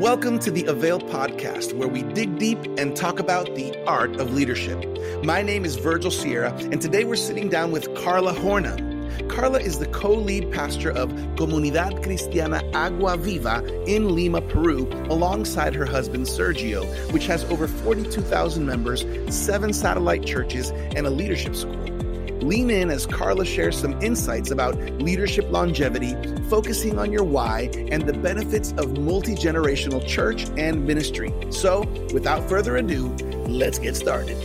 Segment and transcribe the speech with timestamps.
[0.00, 4.32] Welcome to the Avail podcast, where we dig deep and talk about the art of
[4.32, 4.82] leadership.
[5.22, 9.28] My name is Virgil Sierra, and today we're sitting down with Carla Hornung.
[9.28, 15.74] Carla is the co lead pastor of Comunidad Cristiana Agua Viva in Lima, Peru, alongside
[15.74, 16.82] her husband Sergio,
[17.12, 21.99] which has over 42,000 members, seven satellite churches, and a leadership school.
[22.42, 26.16] Lean in as Carla shares some insights about leadership longevity,
[26.48, 31.32] focusing on your why, and the benefits of multi generational church and ministry.
[31.50, 31.82] So,
[32.12, 33.08] without further ado,
[33.46, 34.36] let's get started.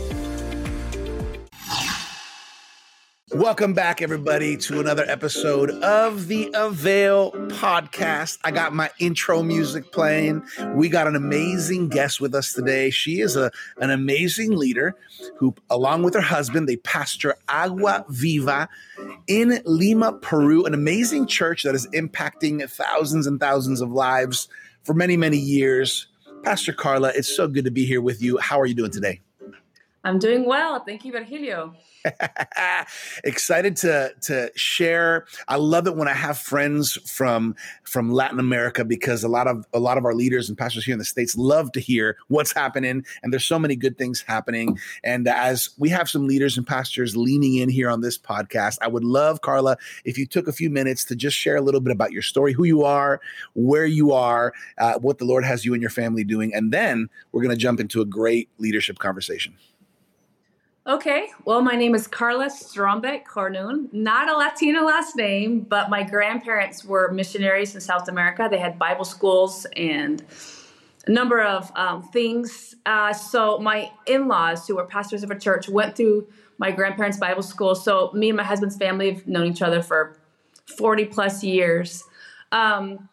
[3.36, 8.38] Welcome back, everybody, to another episode of the Avail podcast.
[8.42, 10.42] I got my intro music playing.
[10.72, 12.88] We got an amazing guest with us today.
[12.88, 14.96] She is a, an amazing leader
[15.36, 18.70] who, along with her husband, they pastor Agua Viva
[19.26, 24.48] in Lima, Peru, an amazing church that is impacting thousands and thousands of lives
[24.82, 26.06] for many, many years.
[26.42, 28.38] Pastor Carla, it's so good to be here with you.
[28.38, 29.20] How are you doing today?
[30.06, 30.84] I'm doing well.
[30.84, 31.74] Thank you, Virgilio.
[33.24, 35.26] Excited to to share.
[35.48, 39.66] I love it when I have friends from from Latin America because a lot of
[39.74, 42.52] a lot of our leaders and pastors here in the states love to hear what's
[42.52, 44.78] happening, and there's so many good things happening.
[45.02, 48.86] And as we have some leaders and pastors leaning in here on this podcast, I
[48.86, 51.92] would love Carla if you took a few minutes to just share a little bit
[51.92, 53.20] about your story, who you are,
[53.54, 57.08] where you are, uh, what the Lord has you and your family doing, and then
[57.32, 59.56] we're going to jump into a great leadership conversation.
[60.86, 63.92] Okay, well, my name is Carla Strombeck Hornung.
[63.92, 68.46] Not a Latina last name, but my grandparents were missionaries in South America.
[68.48, 70.22] They had Bible schools and
[71.08, 72.76] a number of um, things.
[72.86, 76.28] Uh, so my in-laws, who were pastors of a church, went through
[76.58, 77.74] my grandparents' Bible school.
[77.74, 80.16] So me and my husband's family have known each other for
[80.78, 82.04] 40 plus years.
[82.52, 83.08] Um,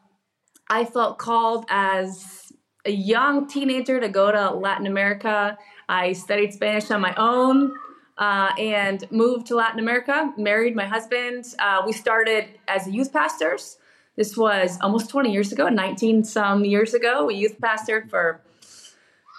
[0.70, 2.52] I felt called as
[2.86, 5.58] a young teenager to go to Latin America
[5.89, 7.73] I studied Spanish on my own
[8.17, 11.46] uh, and moved to Latin America, married my husband.
[11.59, 13.78] Uh, we started as youth pastors.
[14.16, 17.25] This was almost 20 years ago, 19 some years ago.
[17.25, 18.41] We youth pastored for,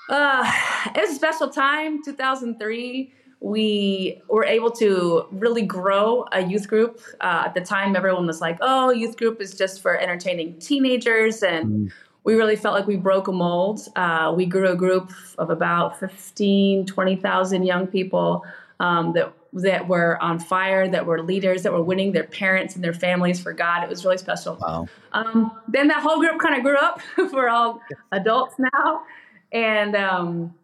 [0.09, 0.51] uh,
[0.95, 3.13] it was a special time, 2003
[3.45, 6.99] we were able to really grow a youth group.
[7.21, 11.43] Uh, at the time, everyone was like, oh, youth group is just for entertaining teenagers.
[11.43, 11.93] And mm
[12.25, 13.81] we really felt like we broke a mold.
[13.95, 18.45] Uh, we grew a group of about 15, 20,000 young people
[18.81, 22.83] um, that that were on fire, that were leaders, that were winning their parents and
[22.83, 23.85] their families for God.
[23.85, 24.59] It was really special.
[24.61, 24.89] Wow.
[25.13, 27.01] Um, then that whole group kind of grew up.
[27.33, 27.81] we're all
[28.11, 29.03] adults now,
[29.53, 30.55] and um,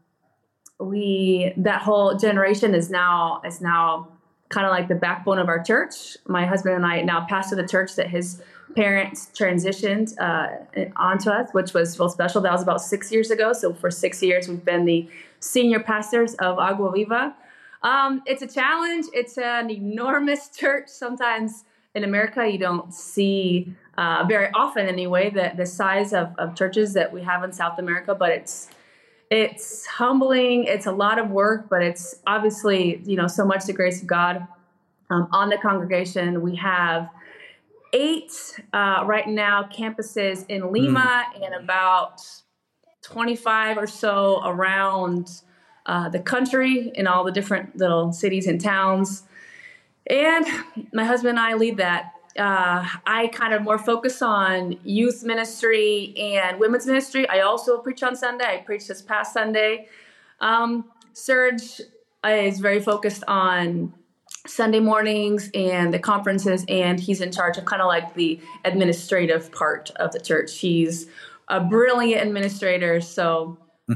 [0.81, 4.09] we that whole generation is now is now
[4.49, 6.17] kind of like the backbone of our church.
[6.27, 8.43] My husband and I now pastor the church that his
[8.75, 12.41] parents transitioned uh, onto us, which was real special.
[12.41, 13.53] That was about six years ago.
[13.53, 15.09] So for six years, we've been the
[15.41, 17.35] senior pastors of Agua Viva.
[17.83, 19.07] Um, it's a challenge.
[19.13, 20.89] It's an enormous church.
[20.89, 21.65] Sometimes
[21.95, 26.95] in America, you don't see uh, very often, anyway, the the size of, of churches
[26.95, 28.15] that we have in South America.
[28.15, 28.71] But it's
[29.31, 30.65] it's humbling.
[30.65, 34.07] It's a lot of work, but it's obviously you know so much the grace of
[34.07, 34.47] God
[35.11, 36.43] um, on the congregation.
[36.43, 37.11] We have
[37.93, 41.45] eight uh, right now campuses in Lima mm.
[41.45, 42.23] and about
[43.03, 45.43] 25 or so around
[45.87, 49.25] uh, the country in all the different little cities and towns.
[50.07, 50.47] And
[50.93, 52.13] my husband and I lead that.
[52.39, 57.29] Uh, I kind of more focus on youth ministry and women's ministry.
[57.29, 58.45] I also preach on Sunday.
[58.45, 59.89] I preached this past Sunday.
[60.41, 61.81] Um, Serge
[62.25, 63.93] is very focused on
[64.47, 69.53] Sunday mornings and the conferences, and he's in charge of kind of like the administrative
[69.53, 70.59] part of the church.
[70.59, 71.07] He's
[71.49, 73.59] a brilliant administrator, so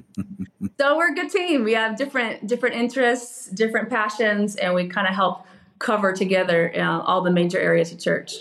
[0.79, 1.65] so we're a good team.
[1.65, 5.47] We have different different interests, different passions, and we kind of help
[5.79, 8.35] cover together uh, all the major areas of church.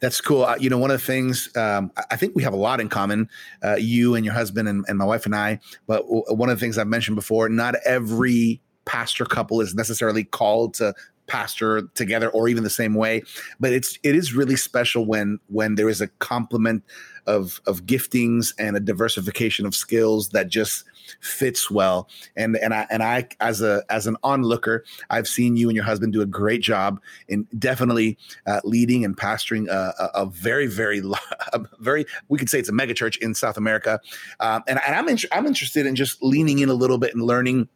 [0.00, 0.44] That's cool.
[0.44, 2.88] Uh, you know, one of the things um, I think we have a lot in
[2.88, 3.28] common,
[3.64, 5.60] uh, you and your husband and, and my wife and I.
[5.86, 10.24] But w- one of the things I've mentioned before, not every pastor couple is necessarily
[10.24, 10.94] called to
[11.30, 13.22] pastor together or even the same way.
[13.60, 16.82] But it's it is really special when when there is a complement
[17.26, 20.84] of of giftings and a diversification of skills that just
[21.20, 22.08] fits well.
[22.36, 25.84] And and I and I as a as an onlooker I've seen you and your
[25.84, 30.66] husband do a great job in definitely uh, leading and pastoring a, a, a very
[30.66, 31.00] very
[31.52, 34.00] a very we could say it's a mega church in South America.
[34.40, 37.22] Um, and, and I'm in, I'm interested in just leaning in a little bit and
[37.22, 37.68] learning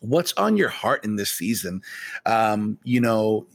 [0.00, 1.82] what's on your heart in this season?
[2.26, 3.46] Um, you know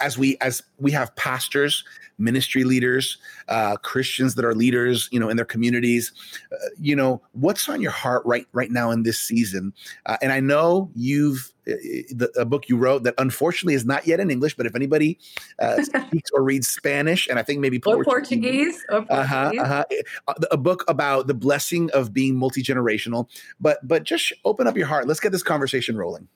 [0.00, 1.84] as we as we have pastors
[2.18, 6.12] ministry leaders uh, christians that are leaders you know in their communities
[6.52, 9.72] uh, you know what's on your heart right right now in this season?
[10.06, 14.30] Uh, and i know you've a book you wrote that unfortunately is not yet in
[14.30, 15.18] English, but if anybody
[15.58, 19.60] uh, speaks or reads Spanish, and I think maybe or Portuguese, or uh-huh, Portuguese.
[19.60, 19.84] Uh-huh,
[20.28, 20.34] uh-huh.
[20.50, 23.28] a book about the blessing of being multi generational.
[23.60, 25.06] But but just open up your heart.
[25.06, 26.28] Let's get this conversation rolling.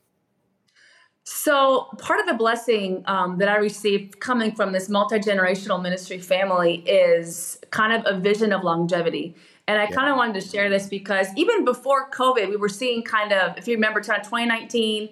[1.29, 6.19] So, part of the blessing um, that I received coming from this multi generational ministry
[6.19, 9.35] family is kind of a vision of longevity.
[9.69, 9.91] And I yeah.
[9.91, 13.59] kind of wanted to share this because even before COVID, we were seeing kind of,
[13.59, 15.09] if you remember, 2019,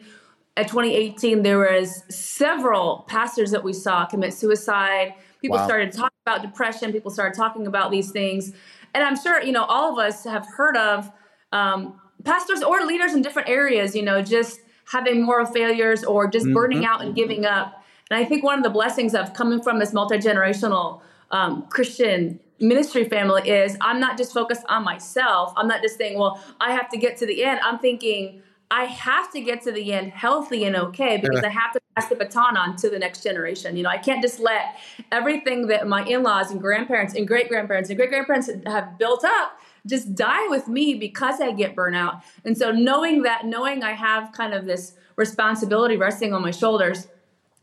[0.56, 5.14] at 2018, there was several pastors that we saw commit suicide.
[5.40, 5.66] People wow.
[5.66, 6.92] started talking about depression.
[6.92, 8.52] People started talking about these things.
[8.94, 11.10] And I'm sure, you know, all of us have heard of
[11.52, 16.46] um, pastors or leaders in different areas, you know, just having moral failures or just
[16.46, 16.54] mm-hmm.
[16.54, 17.82] burning out and giving up.
[18.10, 21.00] And I think one of the blessings of coming from this multi generational
[21.32, 25.52] um, Christian ministry family is I'm not just focused on myself.
[25.56, 27.60] I'm not just saying, well, I have to get to the end.
[27.62, 31.48] I'm thinking, I have to get to the end healthy and okay because yeah.
[31.48, 33.76] I have to pass the baton on to the next generation.
[33.76, 34.76] You know, I can't just let
[35.12, 39.58] everything that my in-laws and grandparents and great grandparents and great grandparents have built up
[39.86, 42.22] just die with me because I get burnout.
[42.44, 47.06] And so knowing that, knowing I have kind of this responsibility resting on my shoulders,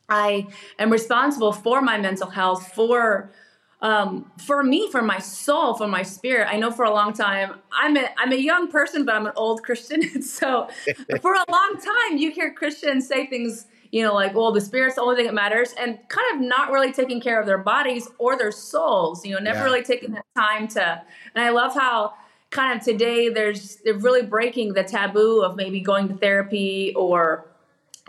[0.08, 0.48] I
[0.78, 3.32] am responsible for my mental health, for
[3.82, 6.48] um, for me, for my soul, for my spirit.
[6.52, 9.34] I know for a long time, I'm a, I'm a young person, but I'm an
[9.36, 10.22] old Christian.
[10.24, 10.68] so
[11.22, 14.96] for a long time, you hear Christians say things, you know, like, well, the spirit's
[14.96, 18.08] the only thing that matters, and kind of not really taking care of their bodies
[18.20, 19.66] or their souls, you know, never yeah.
[19.66, 21.02] really taking that time to.
[21.36, 22.14] And I love how
[22.52, 27.48] kind of today there's they're really breaking the taboo of maybe going to therapy or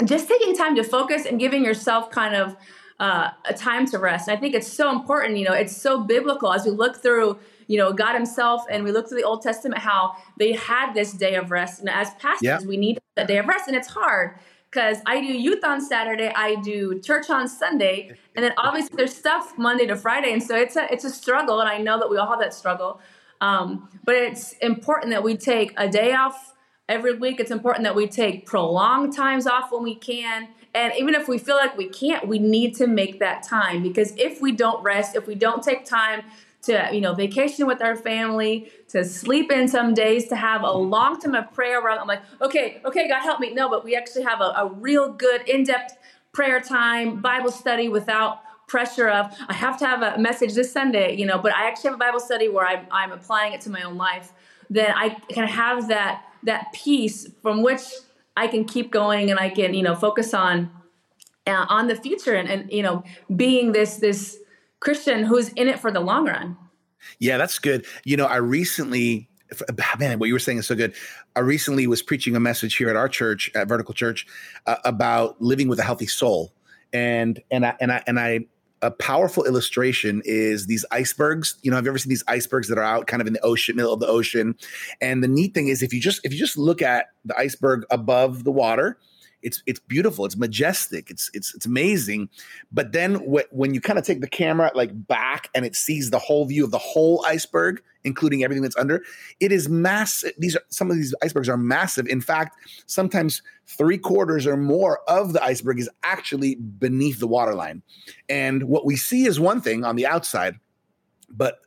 [0.04, 2.56] just taking time to focus and giving yourself kind of
[3.02, 4.28] uh, a time to rest.
[4.28, 5.36] And I think it's so important.
[5.36, 8.92] You know, it's so biblical as we look through, you know, God Himself and we
[8.92, 11.80] look through the Old Testament how they had this day of rest.
[11.80, 12.58] And as pastors, yeah.
[12.64, 14.38] we need that day of rest, and it's hard
[14.70, 19.14] because I do youth on Saturday, I do church on Sunday, and then obviously there's
[19.14, 22.08] stuff Monday to Friday, and so it's a it's a struggle, and I know that
[22.08, 23.00] we all have that struggle.
[23.40, 26.54] Um, but it's important that we take a day off
[26.88, 27.40] every week.
[27.40, 31.38] It's important that we take prolonged times off when we can and even if we
[31.38, 35.14] feel like we can't, we need to make that time because if we don't rest,
[35.14, 36.22] if we don't take time
[36.62, 40.70] to, you know, vacation with our family, to sleep in some days, to have a
[40.70, 43.52] long time of prayer around, I'm like, okay, okay, God help me.
[43.52, 45.98] No, but we actually have a, a real good in-depth
[46.32, 51.14] prayer time, Bible study without pressure of I have to have a message this Sunday,
[51.14, 53.70] you know, but I actually have a Bible study where I'm, I'm applying it to
[53.70, 54.32] my own life.
[54.70, 57.82] Then I can have that that peace from which
[58.36, 60.70] I can keep going and I can, you know, focus on
[61.46, 63.02] uh, on the future and, and you know
[63.34, 64.38] being this this
[64.80, 66.56] Christian who's in it for the long run.
[67.18, 67.84] Yeah, that's good.
[68.04, 69.28] You know, I recently
[69.98, 70.94] man, what you were saying is so good.
[71.36, 74.26] I recently was preaching a message here at our church, at Vertical Church,
[74.66, 76.52] uh, about living with a healthy soul,
[76.92, 78.40] and and I and I and I
[78.82, 81.56] a powerful illustration is these icebergs.
[81.62, 83.40] You know, have you ever seen these icebergs that are out kind of in the
[83.40, 84.56] ocean, middle of the ocean?
[85.00, 87.84] And the neat thing is if you just if you just look at the iceberg
[87.90, 88.98] above the water,
[89.42, 92.28] it's it's beautiful, it's majestic, it's it's it's amazing.
[92.70, 96.10] But then wh- when you kind of take the camera like back and it sees
[96.10, 99.02] the whole view of the whole iceberg, including everything that's under,
[99.40, 100.32] it is massive.
[100.38, 102.06] These are some of these icebergs are massive.
[102.06, 107.82] In fact, sometimes three quarters or more of the iceberg is actually beneath the waterline.
[108.28, 110.56] And what we see is one thing on the outside,
[111.30, 111.60] but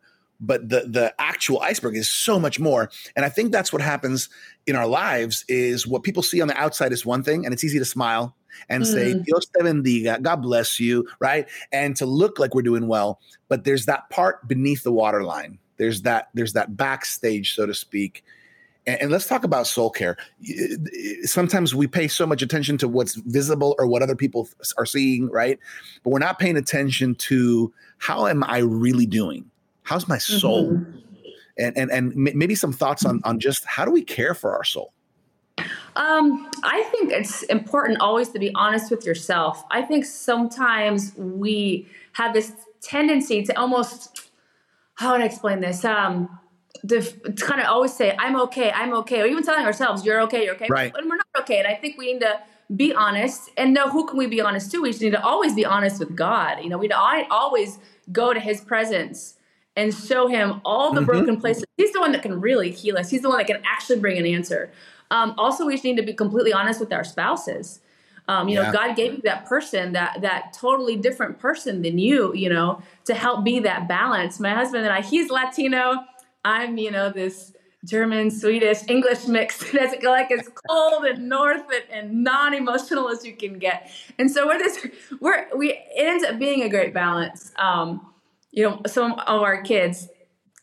[0.46, 2.90] but the the actual iceberg is so much more.
[3.16, 4.30] And i think that's what happens
[4.68, 7.64] in our lives is what people see on the outside is one thing and it's
[7.64, 8.36] easy to smile
[8.70, 8.88] and mm.
[8.88, 11.48] say dios te bendiga god bless you right?
[11.72, 15.60] And to look like we're doing well but there's that part beneath the waterline.
[15.78, 18.24] There's that there's that backstage so to speak.
[18.88, 20.16] And, and let's talk about soul care.
[21.24, 24.48] Sometimes we pay so much attention to what's visible or what other people
[24.78, 25.60] are seeing right?
[26.04, 29.50] But we're not paying attention to how am i really doing
[29.86, 30.72] How's my soul?
[30.72, 31.00] Mm-hmm.
[31.58, 34.66] And, and and maybe some thoughts on on just how do we care for our
[34.66, 34.92] soul?
[35.96, 39.64] Um, I think it's important always to be honest with yourself.
[39.72, 42.52] I think sometimes we have this
[42.82, 44.30] tendency to almost
[44.96, 45.86] how would I explain this?
[45.86, 46.40] Um,
[46.88, 50.22] to, to kind of always say, "I'm okay, I'm okay," or even telling ourselves, "You're
[50.24, 50.92] okay, you're okay," right?
[50.94, 51.60] And we're not okay.
[51.60, 52.42] And I think we need to
[52.76, 54.82] be honest and know who can we be honest to.
[54.82, 56.64] We just need to always be honest with God.
[56.64, 57.78] You know, we always
[58.12, 59.38] go to His presence
[59.76, 61.06] and show him all the mm-hmm.
[61.06, 61.66] broken places.
[61.78, 63.10] He's the one that can really heal us.
[63.10, 64.72] He's the one that can actually bring an answer.
[65.12, 67.82] Um, also, we just need to be completely honest with our spouses.
[68.28, 68.72] Um, you yeah.
[68.72, 72.82] know, God gave you that person, that that totally different person than you, you know,
[73.06, 74.40] to help be that balance.
[74.40, 75.98] My husband and I, he's Latino.
[76.44, 77.54] I'm, you know, this
[77.86, 83.36] German, Swedish, English mix that's like as cold and north and, and, non-emotional as you
[83.36, 83.92] can get.
[84.18, 84.88] And so we're this
[85.20, 87.52] we're we it ends up being a great balance.
[87.58, 88.06] Um,
[88.56, 90.08] you know, some of our kids,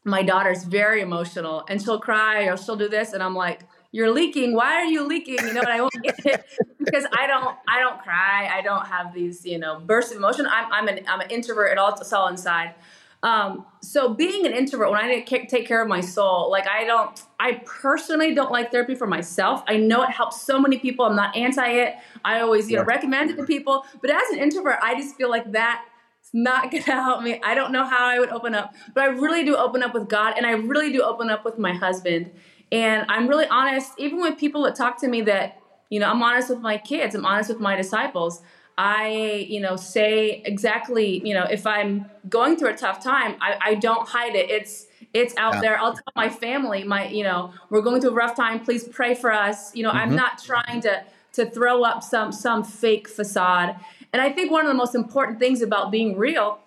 [0.04, 3.60] my daughter's very emotional and she'll cry or she'll do this, and I'm like,
[3.92, 4.56] You're leaking.
[4.56, 5.38] Why are you leaking?
[5.46, 6.44] You know, and I won't get it
[6.78, 8.50] because I don't I don't cry.
[8.52, 10.46] I don't have these, you know, bursts of emotion.
[10.50, 12.74] I'm I'm an I'm an introvert, it all it's all inside.
[13.22, 17.22] Um, so being an introvert, when I take care of my soul, like I don't,
[17.38, 19.62] I personally don't like therapy for myself.
[19.68, 21.04] I know it helps so many people.
[21.04, 21.94] I'm not anti it.
[22.24, 23.84] I always, you know, recommend it to people.
[24.00, 25.84] But as an introvert, I just feel like that
[26.32, 27.40] not going to help me.
[27.42, 30.08] I don't know how I would open up, but I really do open up with
[30.08, 32.30] God and I really do open up with my husband.
[32.70, 35.58] And I'm really honest, even with people that talk to me that,
[35.90, 38.42] you know, I'm honest with my kids, I'm honest with my disciples.
[38.78, 43.58] I, you know, say exactly, you know, if I'm going through a tough time, I,
[43.60, 44.50] I don't hide it.
[44.50, 45.60] It's it's out yeah.
[45.60, 45.78] there.
[45.78, 48.60] I'll tell my family, my, you know, we're going through a rough time.
[48.60, 49.74] Please pray for us.
[49.76, 49.98] You know, mm-hmm.
[49.98, 53.76] I'm not trying to to throw up some some fake facade.
[54.12, 56.58] And I think one of the most important things about being real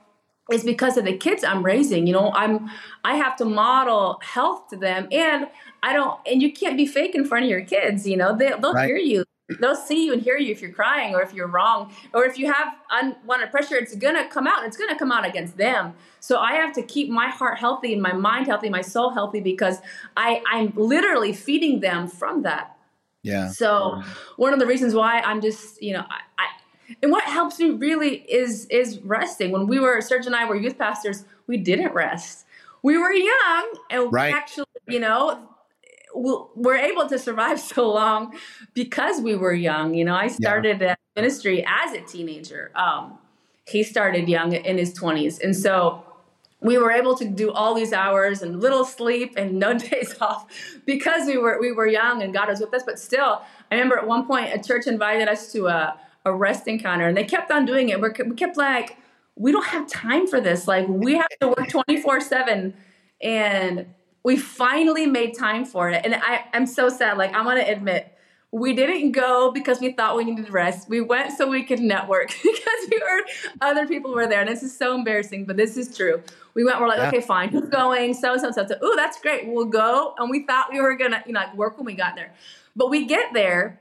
[0.51, 2.07] is because of the kids I'm raising.
[2.07, 2.69] You know, I'm
[3.03, 5.47] I have to model health to them, and
[5.83, 6.19] I don't.
[6.25, 8.07] And you can't be fake in front of your kids.
[8.07, 8.87] You know, they, they'll right.
[8.87, 9.25] hear you
[9.59, 12.37] they'll see you and hear you if you're crying or if you're wrong or if
[12.39, 15.93] you have unwanted pressure it's gonna come out and it's gonna come out against them
[16.19, 19.39] so i have to keep my heart healthy and my mind healthy my soul healthy
[19.39, 19.81] because
[20.17, 22.75] i i'm literally feeding them from that
[23.21, 24.01] yeah so
[24.37, 26.47] one of the reasons why i'm just you know I, I
[27.01, 30.55] and what helps me really is is resting when we were serge and i were
[30.55, 32.45] youth pastors we didn't rest
[32.83, 34.33] we were young and right.
[34.33, 35.49] actually you know
[36.15, 38.35] we're able to survive so long
[38.73, 39.93] because we were young.
[39.93, 40.95] You know, I started yeah.
[41.15, 42.71] ministry as a teenager.
[42.75, 43.17] Um,
[43.67, 45.41] he started young in his 20s.
[45.41, 46.03] And so
[46.61, 50.47] we were able to do all these hours and little sleep and no days off
[50.85, 52.83] because we were we were young and God was with us.
[52.85, 56.67] But still, I remember at one point a church invited us to a, a rest
[56.67, 58.01] encounter and they kept on doing it.
[58.01, 58.97] We're, we kept like,
[59.35, 60.67] we don't have time for this.
[60.67, 62.73] Like we have to work 24 seven
[63.21, 63.87] and
[64.25, 66.03] we finally made time for it.
[66.03, 67.15] And I, I'm so sad.
[67.17, 68.11] Like, I want to admit,
[68.51, 70.89] we didn't go because we thought we needed rest.
[70.89, 73.23] We went so we could network because we heard
[73.61, 74.39] other people were there.
[74.39, 76.23] And this is so embarrassing, but this is true.
[76.55, 77.09] We went, we're like, yeah.
[77.09, 78.15] okay, fine, who's going?
[78.15, 78.75] So, so, so, so.
[78.83, 79.47] Ooh, that's great.
[79.47, 80.15] We'll go.
[80.17, 82.33] And we thought we were going to, you know, like work when we got there.
[82.75, 83.79] But we get there,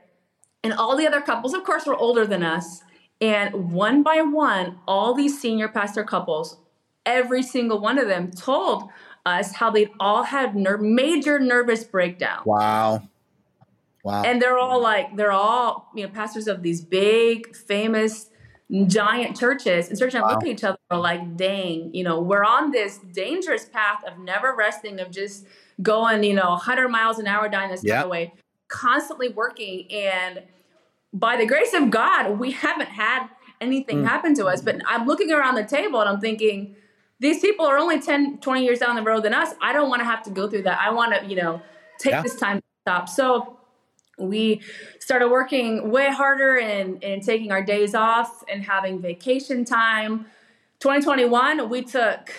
[0.65, 2.81] and all the other couples, of course, were older than us.
[3.21, 6.57] And one by one, all these senior pastor couples,
[7.05, 8.89] every single one of them told
[9.27, 12.41] us how they all had ner- major nervous breakdown.
[12.45, 13.07] Wow.
[14.03, 14.23] Wow.
[14.23, 18.31] And they're all like, they're all, you know, pastors of these big, famous,
[18.87, 19.89] giant churches.
[19.89, 20.29] And searching wow.
[20.29, 24.55] look at each other like, dang, you know, we're on this dangerous path of never
[24.55, 25.45] resting, of just
[25.83, 27.97] going, you know, 100 miles an hour down this yep.
[27.97, 28.33] highway,
[28.67, 29.91] constantly working.
[29.91, 30.41] And
[31.15, 33.29] by the grace of God, we haven't had
[33.61, 34.07] anything mm.
[34.07, 34.61] happen to us.
[34.61, 36.75] But I'm looking around the table and I'm thinking,
[37.19, 39.55] these people are only 10, 20 years down the road than us.
[39.61, 40.79] I don't want to have to go through that.
[40.79, 41.61] I want to, you know,
[41.97, 42.21] take yeah.
[42.21, 43.07] this time to stop.
[43.07, 43.57] So
[44.17, 44.61] we
[44.99, 50.25] started working way harder and, and taking our days off and having vacation time.
[50.79, 52.29] 2021, we took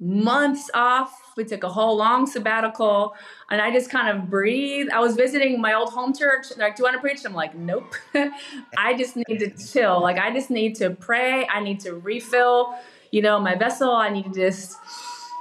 [0.00, 1.32] months off.
[1.36, 3.14] We took a whole long sabbatical
[3.50, 4.90] and I just kind of breathed.
[4.90, 6.48] I was visiting my old home church.
[6.50, 7.20] They're like, Do you want to preach?
[7.24, 7.94] I'm like, Nope.
[8.76, 10.00] I just need to chill.
[10.00, 11.46] Like, I just need to pray.
[11.46, 12.74] I need to refill
[13.14, 13.92] you know, my vessel.
[13.92, 14.76] I need to just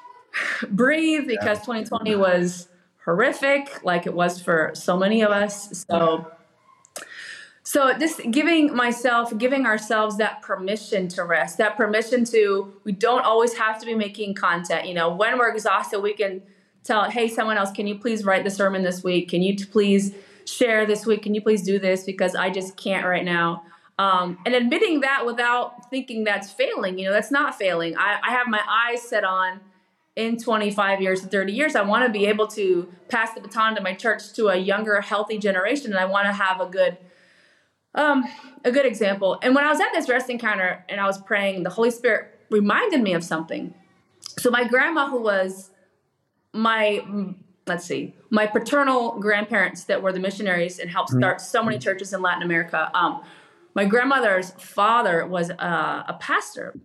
[0.69, 2.69] breathe because 2020 was
[3.03, 5.83] horrific, like it was for so many of us.
[5.89, 6.31] So,
[7.63, 13.23] so just giving myself, giving ourselves that permission to rest, that permission to, we don't
[13.23, 14.87] always have to be making content.
[14.87, 16.41] You know, when we're exhausted, we can
[16.83, 19.29] tell, hey, someone else, can you please write the sermon this week?
[19.29, 20.13] Can you please
[20.45, 21.23] share this week?
[21.23, 22.03] Can you please do this?
[22.03, 23.63] Because I just can't right now.
[23.97, 27.95] Um, and admitting that without thinking that's failing, you know, that's not failing.
[27.97, 29.61] I, I have my eyes set on
[30.15, 33.75] in 25 years to 30 years, I want to be able to pass the baton
[33.75, 36.97] to my church to a younger, healthy generation, and I want to have a good,
[37.95, 38.23] um,
[38.63, 39.37] a good example.
[39.41, 42.39] And when I was at this rest encounter and I was praying, the Holy Spirit
[42.49, 43.73] reminded me of something.
[44.37, 45.71] So my grandma, who was
[46.53, 47.03] my
[47.65, 51.19] let's see, my paternal grandparents that were the missionaries and helped mm-hmm.
[51.19, 52.91] start so many churches in Latin America.
[52.93, 53.23] Um,
[53.73, 56.75] my grandmother's father was a, a pastor,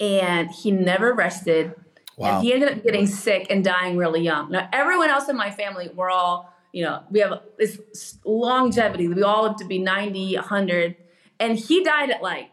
[0.00, 1.74] and he never rested.
[2.16, 2.36] Wow.
[2.36, 4.50] And he ended up getting sick and dying really young.
[4.50, 9.08] Now, everyone else in my family, we're all, you know, we have this longevity.
[9.08, 10.96] We all live to be 90, 100.
[11.40, 12.50] And he died at like,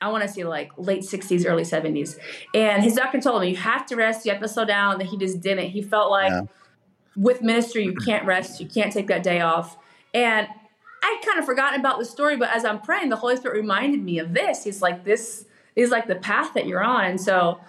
[0.00, 2.18] I want to say like late 60s, early 70s.
[2.54, 5.00] And his doctor told him, you have to rest, you have to slow down.
[5.00, 5.70] And he just didn't.
[5.70, 6.42] He felt like yeah.
[7.16, 9.78] with ministry, you can't rest, you can't take that day off.
[10.12, 10.48] And
[11.02, 14.02] I'd kind of forgotten about the story, but as I'm praying, the Holy Spirit reminded
[14.02, 14.64] me of this.
[14.64, 15.44] He's like, this
[15.76, 17.04] is like the path that you're on.
[17.04, 17.60] And so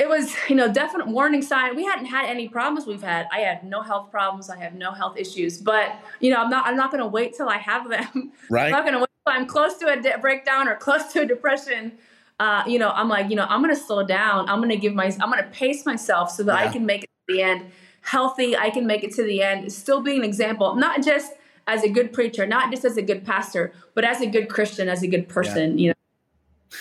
[0.00, 1.76] it was, you know, definite warning sign.
[1.76, 3.26] We hadn't had any problems we've had.
[3.30, 4.48] I had no health problems.
[4.48, 5.58] I have no health issues.
[5.58, 6.66] But you know, I'm not.
[6.66, 8.32] I'm not going to wait till I have them.
[8.48, 8.64] Right.
[8.66, 11.20] I'm not going to wait till I'm close to a de- breakdown or close to
[11.20, 11.92] a depression.
[12.40, 14.48] Uh, you know, I'm like, you know, I'm going to slow down.
[14.48, 15.04] I'm going to give my.
[15.20, 16.68] I'm going to pace myself so that yeah.
[16.68, 18.56] I can make it to the end healthy.
[18.56, 19.70] I can make it to the end.
[19.70, 21.32] Still be an example, not just
[21.66, 24.88] as a good preacher, not just as a good pastor, but as a good Christian,
[24.88, 25.78] as a good person.
[25.78, 25.82] Yeah.
[25.82, 25.94] You know.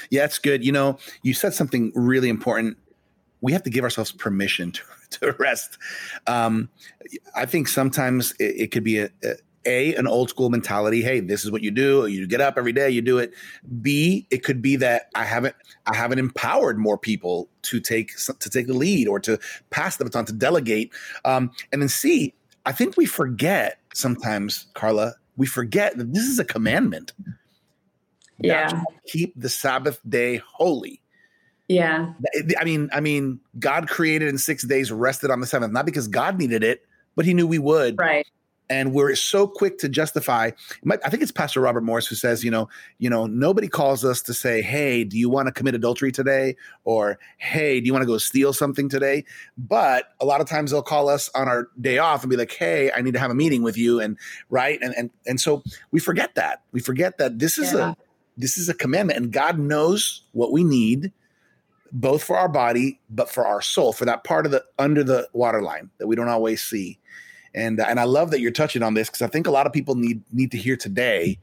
[0.10, 0.64] Yeah, it's good.
[0.64, 2.78] You know, you said something really important
[3.42, 4.82] we have to give ourselves permission to,
[5.20, 5.78] to rest.
[6.28, 6.70] Um,
[7.36, 11.02] I think sometimes it, it could be a, a, a an old school mentality.
[11.02, 12.08] Hey, this is what you do.
[12.08, 13.34] You get up every day, you do it.
[13.82, 15.56] B, it could be that I haven't
[15.86, 20.06] I haven't empowered more people to take to take the lead or to pass the
[20.06, 20.94] baton to delegate.
[21.26, 22.34] Um, and then C,
[22.66, 25.16] I think we forget sometimes, Carla.
[25.38, 27.14] We forget that this is a commandment.
[28.40, 28.84] Yeah.
[29.08, 31.02] Keep the Sabbath day holy.
[31.70, 32.14] Yeah.
[32.60, 36.08] I mean, I mean, God created in six days, rested on the seventh, not because
[36.08, 36.84] God needed it,
[37.16, 37.98] but He knew we would.
[37.98, 38.28] Right.
[38.72, 40.52] And we're so quick to justify.
[40.88, 44.22] I think it's Pastor Robert Morris who says, you know, you know, nobody calls us
[44.24, 48.04] to say, "Hey, do you want to commit adultery today?" or "Hey, do you want
[48.04, 49.26] to go steal something today?"
[49.58, 52.52] But a lot of times they'll call us on our day off and be like,
[52.52, 54.18] "Hey, I need to have a meeting with you," and
[54.52, 56.62] right, and and and so we forget that.
[56.72, 57.92] We forget that this is yeah.
[57.92, 57.96] a
[58.38, 61.12] this is a commandment, and God knows what we need
[61.92, 65.28] both for our body, but for our soul, for that part of the under the
[65.34, 67.00] waterline that we don't always see.
[67.54, 69.74] And and I love that you're touching on this because I think a lot of
[69.74, 71.40] people need need to hear today.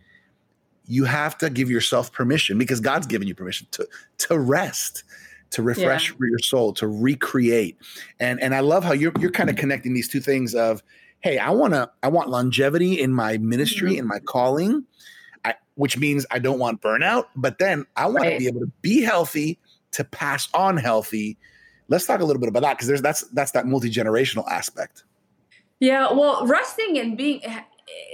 [0.86, 3.86] You have to give yourself permission because God's given you permission to
[4.18, 5.02] to rest,
[5.50, 6.16] to refresh yeah.
[6.20, 7.76] your soul, to recreate.
[8.20, 10.82] And and I love how you're you're kind of connecting these two things of,
[11.20, 14.00] hey, I want to I want longevity in my ministry mm-hmm.
[14.00, 14.84] in my calling.
[15.44, 18.32] I, which means I don't want burnout, but then I want right.
[18.32, 19.60] to be able to be healthy
[19.96, 21.36] to pass on healthy.
[21.88, 25.04] Let's talk a little bit about that because there's that's that's that multi generational aspect.
[25.80, 27.42] Yeah, well, resting and being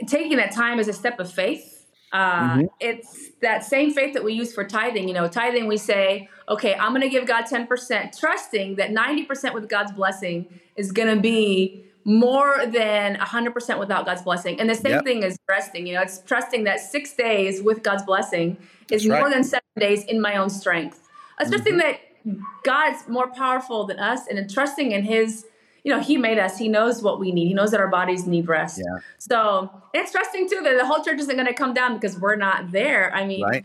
[0.07, 1.87] taking that time is a step of faith.
[2.13, 2.67] Uh, mm-hmm.
[2.79, 5.09] It's that same faith that we use for tithing.
[5.09, 9.55] You know, tithing, we say, okay, I'm going to give God 10%, trusting that 90%
[9.55, 14.61] with God's blessing is going to be more than 100% without God's blessing.
[14.61, 15.05] And the same yep.
[15.05, 15.87] thing is resting.
[15.87, 18.59] You know, it's trusting that six days with God's blessing
[18.91, 21.02] is more than seven days in my own strength.
[21.41, 22.35] It's trusting mm-hmm.
[22.35, 25.47] that God's more powerful than us and trusting in His,
[25.85, 26.59] you know, He made us.
[26.59, 27.49] He knows what we need.
[27.49, 28.79] He knows that our bodies need rest.
[28.79, 29.01] Yeah.
[29.19, 32.37] So it's trusting too that the whole church isn't going to come down because we're
[32.37, 33.15] not there.
[33.15, 33.65] I mean, right.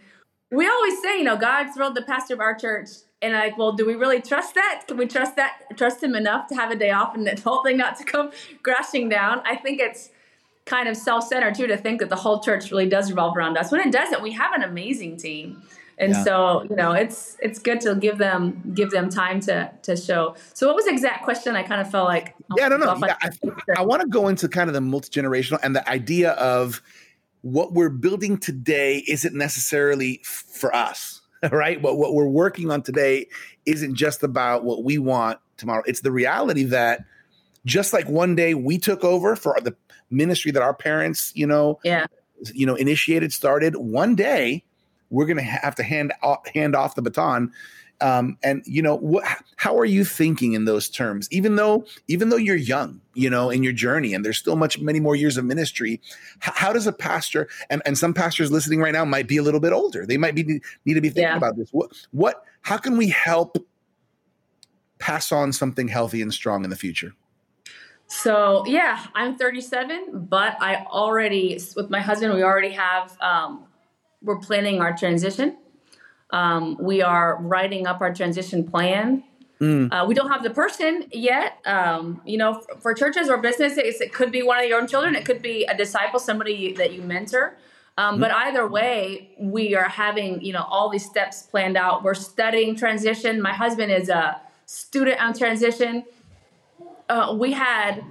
[0.52, 2.90] we always say, you know, God thrilled the pastor of our church.
[3.20, 4.84] And like, well, do we really trust that?
[4.88, 5.76] Can we trust that?
[5.76, 8.32] Trust him enough to have a day off and the whole thing not to come
[8.62, 9.42] crashing down?
[9.44, 10.12] I think it's
[10.68, 13.72] kind of self-centered too to think that the whole church really does revolve around us.
[13.72, 15.64] When it doesn't, we have an amazing team
[15.98, 16.24] and yeah.
[16.24, 20.36] so you know it's it's good to give them give them time to to show.
[20.54, 21.56] So what was the exact question?
[21.56, 23.30] I kind of felt like yeah i don't yeah, i,
[23.78, 26.82] I want to go into kind of the multi-generational and the idea of
[27.42, 31.82] what we're building today isn't necessarily for us right?
[31.82, 33.28] What, what we're working on today
[33.66, 35.84] isn't just about what we want tomorrow.
[35.86, 37.02] It's the reality that
[37.66, 39.76] just like one day we took over for the
[40.10, 42.06] ministry that our parents you know yeah.
[42.54, 44.64] you know initiated started one day
[45.10, 47.52] we're going to have to hand off, hand off the baton.
[48.00, 51.28] Um, and you know, what, how are you thinking in those terms?
[51.32, 54.80] Even though, even though you're young, you know, in your journey, and there's still much,
[54.80, 56.00] many more years of ministry.
[56.40, 59.44] How, how does a pastor, and, and some pastors listening right now might be a
[59.44, 60.06] little bit older.
[60.06, 60.44] They might be
[60.86, 61.38] need to be thinking yeah.
[61.38, 61.70] about this.
[61.72, 63.58] What, what, how can we help
[65.00, 67.14] pass on something healthy and strong in the future?
[68.08, 73.66] So yeah, I'm 37, but I already with my husband we already have um,
[74.22, 75.58] we're planning our transition.
[76.32, 79.24] Um, we are writing up our transition plan.
[79.62, 79.92] Mm.
[79.92, 81.58] Uh, we don't have the person yet.
[81.66, 84.88] Um, you know, for, for churches or businesses, it could be one of your own
[84.88, 85.16] children.
[85.16, 87.58] It could be a disciple, somebody you, that you mentor.
[87.98, 88.20] Um, mm.
[88.20, 92.04] But either way, we are having you know all these steps planned out.
[92.04, 93.42] We're studying transition.
[93.42, 96.04] My husband is a student on transition.
[97.10, 98.04] Uh, we had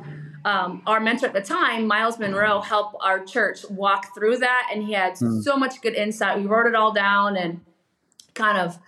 [0.46, 4.84] um, our mentor at the time, Myles Munroe, helped our church walk through that, and
[4.84, 5.42] he had mm.
[5.42, 6.38] so much good insight.
[6.38, 7.60] We wrote it all down and
[8.34, 8.78] kind of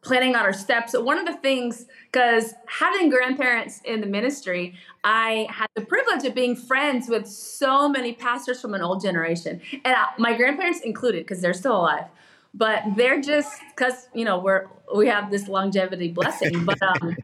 [0.00, 0.94] planning on our steps.
[0.96, 6.34] One of the things, because having grandparents in the ministry, I had the privilege of
[6.34, 11.24] being friends with so many pastors from an old generation, and I, my grandparents included,
[11.24, 12.06] because they're still alive.
[12.54, 16.64] But they're just because you know we're we have this longevity blessing.
[16.64, 17.16] But um,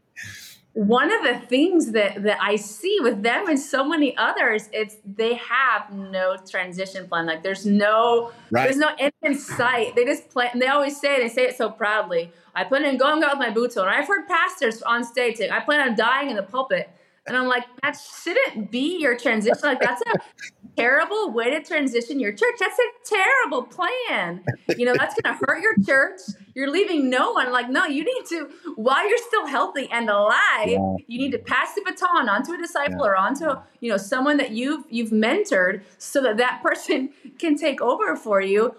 [0.73, 4.97] one of the things that that I see with them and so many others, it's
[5.05, 7.25] they have no transition plan.
[7.25, 8.63] Like there's no right.
[8.63, 9.95] there's no end in sight.
[9.95, 10.59] They just plan.
[10.59, 12.31] They always say they say it so proudly.
[12.55, 13.87] I plan on going out with my boots on.
[13.87, 16.89] I've heard pastors on stage say, I plan on dying in the pulpit.
[17.27, 19.59] And I'm like, that shouldn't be your transition.
[19.61, 20.19] Like, that's a
[20.77, 22.55] terrible way to transition your church.
[22.59, 24.43] That's a terrible plan.
[24.75, 26.21] You know, that's going to hurt your church.
[26.59, 27.53] You're leaving no one.
[27.53, 30.95] Like, no, you need to, while you're still healthy and alive, yeah.
[31.07, 33.11] you need to pass the baton onto a disciple yeah.
[33.11, 33.45] or onto,
[33.79, 38.41] you know, someone that you've you've mentored, so that that person can take over for
[38.41, 38.75] you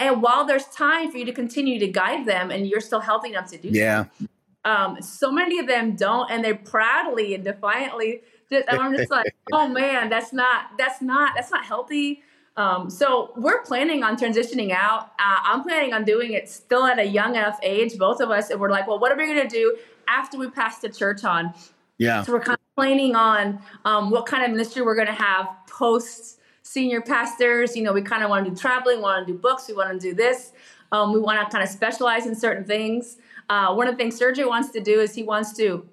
[0.00, 3.30] and while there's time for you to continue to guide them and you're still healthy
[3.30, 4.26] enough to do yeah so.
[4.70, 9.34] um, so many of them don't and they proudly and defiantly just, i'm just like
[9.52, 12.22] oh man that's not that's not that's not healthy
[12.56, 16.98] um, so we're planning on transitioning out uh, i'm planning on doing it still at
[16.98, 19.48] a young enough age both of us and we're like well what are we going
[19.48, 19.76] to do
[20.08, 21.52] after we pass the church on
[21.98, 25.12] yeah so we're kind of planning on um, what kind of ministry we're going to
[25.12, 27.76] have post senior pastors.
[27.76, 29.92] You know, we kind of want to do traveling, want to do books, we want
[29.92, 30.52] to do this.
[30.90, 33.16] Um, we want to kind of specialize in certain things.
[33.48, 35.86] Uh, one of the things Sergio wants to do is he wants to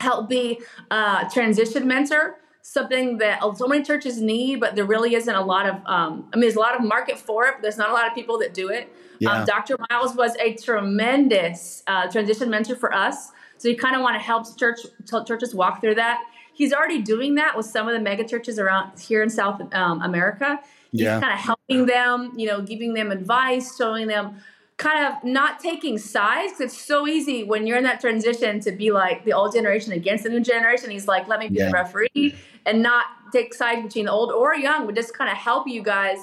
[0.00, 0.60] help be
[0.90, 2.36] a transition mentor
[2.72, 5.74] something that so many churches need, but there really isn't a lot of.
[5.86, 8.06] Um, I mean, there's a lot of market for it, but there's not a lot
[8.06, 8.84] of people that do it.
[8.84, 9.40] Um, yeah.
[9.40, 9.76] Um, Dr.
[9.90, 14.20] Myles was a tremendous uh, transition mentor for us, so you kind of want to
[14.20, 14.78] help church
[15.26, 16.22] churches walk through that.
[16.54, 20.00] He's already doing that with some of the mega churches around here in South um,
[20.02, 20.60] America.
[20.92, 21.20] He's yeah.
[21.20, 24.36] kind of helping them, you know, giving them advice, showing them
[24.80, 26.54] kind of not taking sides.
[26.54, 29.92] because It's so easy when you're in that transition to be like the old generation
[29.92, 30.90] against the new generation.
[30.90, 31.66] He's like, let me be yeah.
[31.66, 35.36] the referee and not take sides between the old or young, but just kind of
[35.36, 36.18] help you guys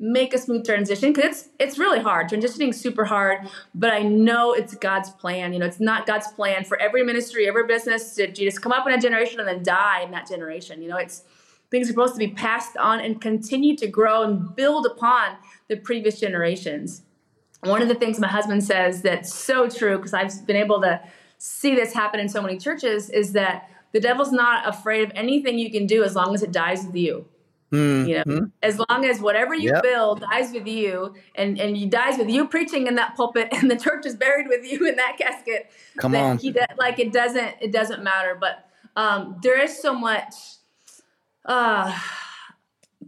[0.00, 4.54] make a smooth transition because it's it's really hard transitioning super hard but i know
[4.54, 8.26] it's god's plan you know it's not god's plan for every ministry every business to
[8.32, 11.24] just come up in a generation and then die in that generation you know it's
[11.70, 15.36] things are supposed to be passed on and continue to grow and build upon
[15.68, 17.02] the previous generations
[17.62, 21.00] one of the things my husband says that's so true because i've been able to
[21.38, 25.58] see this happen in so many churches is that the devil's not afraid of anything
[25.58, 27.24] you can do as long as it dies with you
[27.72, 28.08] Mm-hmm.
[28.08, 29.82] You know, as long as whatever you yep.
[29.82, 33.70] build dies with you, and and you dies with you preaching in that pulpit, and
[33.70, 35.70] the church is buried with you in that casket.
[35.98, 38.36] Come on, he like it doesn't it doesn't matter.
[38.38, 40.34] But um, there is so much.
[41.44, 41.96] Uh,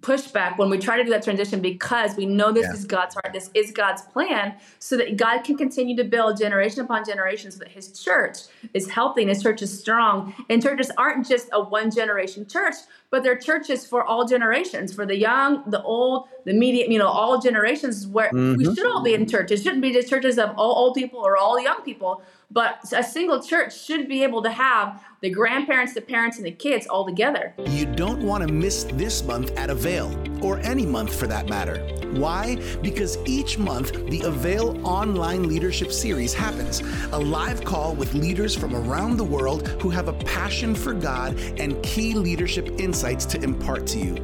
[0.00, 2.72] pushback when we try to do that transition because we know this yeah.
[2.72, 6.80] is God's heart, this is God's plan, so that God can continue to build generation
[6.80, 8.38] upon generation so that His church
[8.74, 10.34] is healthy and His church is strong.
[10.48, 12.74] And churches aren't just a one generation church,
[13.12, 17.06] but they're churches for all generations, for the young, the old, the medium, you know,
[17.06, 18.56] all generations where mm-hmm.
[18.56, 19.50] we should all be in church.
[19.50, 23.04] It shouldn't be just churches of all old people or all young people, but a
[23.04, 27.04] single church should be able to have the grandparents, the parents, and the kids all
[27.06, 27.54] together.
[27.66, 30.10] You don't want to miss this month at Avail,
[30.42, 31.78] or any month for that matter.
[32.12, 32.56] Why?
[32.82, 38.74] Because each month, the Avail Online Leadership Series happens a live call with leaders from
[38.74, 43.86] around the world who have a passion for God and key leadership insights to impart
[43.88, 44.14] to you.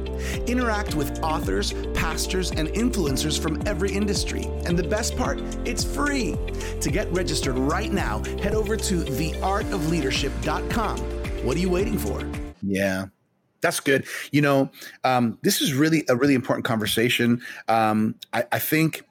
[0.47, 4.45] Interact with authors, pastors, and influencers from every industry.
[4.65, 6.37] And the best part, it's free.
[6.81, 10.97] To get registered right now, head over to theartofleadership.com.
[11.45, 12.25] What are you waiting for?
[12.61, 13.05] Yeah.
[13.61, 14.05] That's good.
[14.31, 14.69] You know,
[15.03, 17.41] um, this is really a really important conversation.
[17.67, 19.03] Um, I, I, think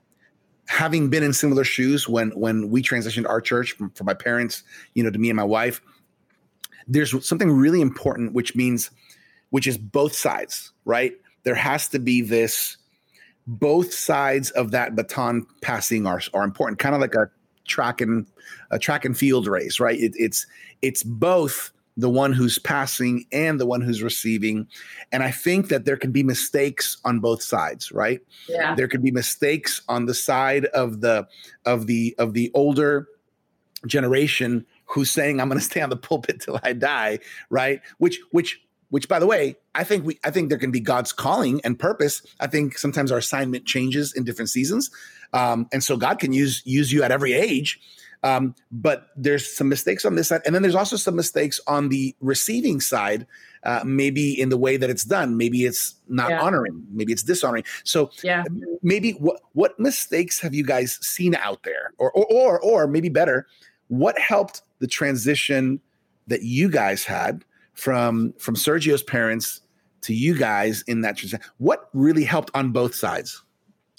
[0.69, 4.63] having been in similar shoes when when we transitioned our church from, from my parents,
[4.95, 5.83] you know, to me and my wife,
[6.87, 8.91] there's something really important, which means,
[9.51, 11.15] which is both sides, right?
[11.45, 12.77] There has to be this.
[13.47, 17.31] Both sides of that baton passing are are important, kind of like a
[17.67, 18.27] track and
[18.71, 19.99] a track and field race, right?
[19.99, 20.47] It, it's
[20.83, 24.69] it's both the one who's passing and the one who's receiving,
[25.13, 28.21] and I think that there can be mistakes on both sides, right?
[28.49, 28.75] Yeah.
[28.75, 31.27] There could be mistakes on the side of the
[31.65, 33.09] of the of the older
[33.87, 37.81] generation who's saying I'm going to stay on the pulpit till I die, right?
[37.99, 41.13] Which which which by the way i think we i think there can be god's
[41.13, 44.91] calling and purpose i think sometimes our assignment changes in different seasons
[45.33, 47.81] um, and so God can use use you at every age.
[48.25, 51.89] Um, but there's some mistakes on this side, and then there's also some mistakes on
[51.89, 53.27] the receiving side.
[53.65, 56.41] Uh, maybe in the way that it's done, maybe it's not yeah.
[56.41, 57.65] honoring, maybe it's dishonoring.
[57.85, 58.45] So, yeah,
[58.83, 63.09] maybe what what mistakes have you guys seen out there, or or or, or maybe
[63.09, 63.47] better,
[63.89, 65.81] what helped the transition
[66.27, 67.45] that you guys had
[67.79, 69.61] from from Sergio's parents
[70.03, 71.45] to you guys in that transition?
[71.59, 73.43] What really helped on both sides?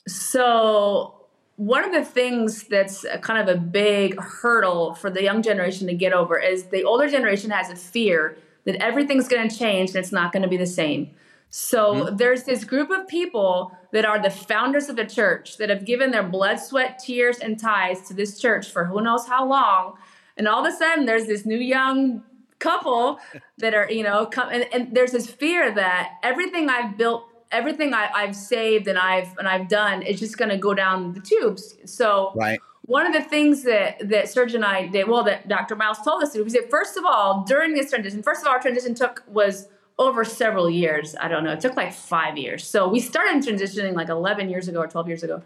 [0.07, 1.15] So
[1.55, 5.93] one of the things that's kind of a big hurdle for the young generation to
[5.93, 9.97] get over is the older generation has a fear that everything's going to change and
[9.97, 11.11] it's not going to be the same.
[11.49, 12.15] So mm-hmm.
[12.17, 16.11] there's this group of people that are the founders of the church that have given
[16.11, 19.95] their blood, sweat, tears, and ties to this church for who knows how long.
[20.37, 22.23] And all of a sudden, there's this new young
[22.59, 23.19] couple
[23.57, 27.93] that are, you know, come and, and there's this fear that everything I've built, everything
[27.93, 31.21] I, I've saved and I've and I've done is just going to go down the
[31.21, 31.75] tubes.
[31.85, 32.59] So right.
[32.85, 35.75] One of the things that that Serge and I did, well, that Dr.
[35.75, 38.47] Myles told us to do, was that first of all, during this transition, first of
[38.47, 39.67] all, our transition took was
[39.99, 41.15] over several years.
[41.19, 41.51] I don't know.
[41.51, 42.65] It took like five years.
[42.65, 45.43] So we started transitioning like 11 years ago or 12 years ago.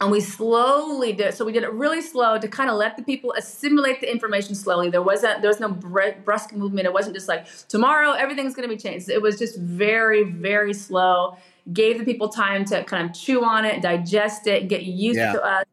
[0.00, 1.34] And we slowly did.
[1.34, 4.54] So we did it really slow to kind of let the people assimilate the information
[4.54, 4.88] slowly.
[4.88, 6.86] There wasn't there was no brusque movement.
[6.86, 9.10] It wasn't just like tomorrow everything's going to be changed.
[9.10, 11.36] It was just very very slow.
[11.70, 15.32] Gave the people time to kind of chew on it, digest it, get used yeah.
[15.34, 15.64] to us.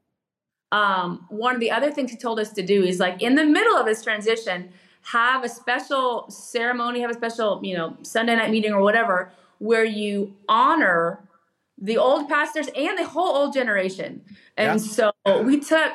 [0.74, 3.46] Um, one of the other things he told us to do is like in the
[3.46, 4.70] middle of this transition,
[5.04, 9.86] have a special ceremony, have a special, you know, Sunday night meeting or whatever, where
[9.86, 11.22] you honor
[11.78, 14.22] the old pastors and the whole old generation.
[14.56, 14.88] And yeah.
[14.88, 15.94] so we took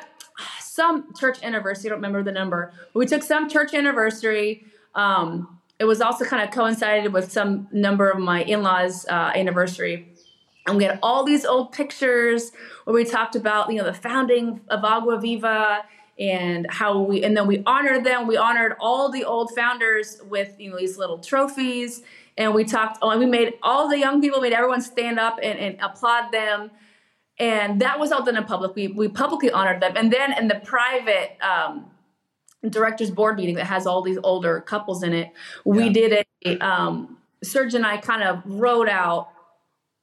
[0.59, 4.65] some church anniversary, I don't remember the number, we took some church anniversary.
[4.95, 10.13] Um, it was also kind of coincided with some number of my in-laws uh, anniversary
[10.65, 12.51] and we had all these old pictures
[12.85, 15.83] where we talked about you know the founding of agua viva
[16.19, 20.59] and how we and then we honored them we honored all the old founders with
[20.59, 22.03] you know these little trophies
[22.37, 25.39] and we talked oh, and we made all the young people made everyone stand up
[25.41, 26.71] and, and applaud them
[27.39, 30.47] and that was all done in public we, we publicly honored them and then in
[30.47, 31.85] the private um,
[32.69, 35.31] directors board meeting that has all these older couples in it
[35.65, 35.91] we yeah.
[35.91, 39.29] did a um, serge and i kind of wrote out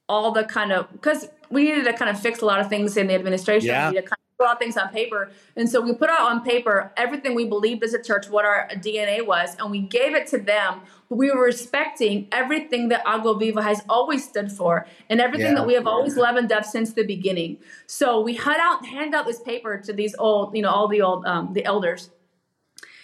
[0.07, 2.97] all the kind of because we needed to kind of fix a lot of things
[2.97, 3.87] in the administration yeah.
[3.87, 5.31] we needed to kind put out things on paper.
[5.55, 8.67] And so we put out on paper everything we believed as a church, what our
[8.73, 10.81] DNA was, and we gave it to them.
[11.09, 15.55] But we were respecting everything that Agua Viva has always stood for and everything yeah.
[15.55, 17.57] that we have always loved and up since the beginning.
[17.85, 21.01] So we had out handed out this paper to these old, you know, all the
[21.01, 22.09] old um, the elders,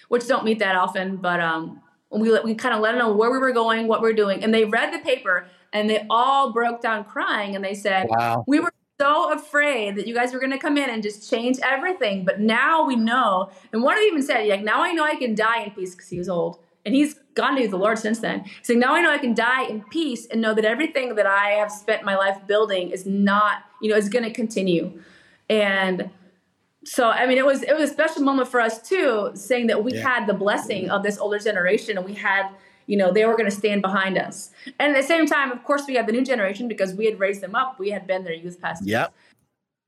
[0.07, 3.29] which don't meet that often, but um we we kind of let them know where
[3.29, 6.53] we were going, what we we're doing, and they read the paper and they all
[6.53, 8.45] broke down crying and they said, wow.
[8.47, 11.57] "We were so afraid that you guys were going to come in and just change
[11.63, 12.25] everything.
[12.25, 13.51] But now we know.
[13.71, 15.93] And one of them even said, like, now I know I can die in peace
[15.93, 16.59] because he was old.
[16.85, 18.45] And he's gone to the Lord since then.
[18.63, 21.49] So now I know I can die in peace and know that everything that I
[21.49, 24.99] have spent my life building is not, you know, is going to continue.
[25.49, 26.09] And
[26.85, 29.83] so I mean, it was it was a special moment for us too, saying that
[29.83, 30.07] we yeah.
[30.07, 32.47] had the blessing of this older generation, and we had
[32.87, 35.63] you know they were going to stand behind us and at the same time of
[35.63, 38.23] course we had the new generation because we had raised them up we had been
[38.23, 39.13] their youth pastors yep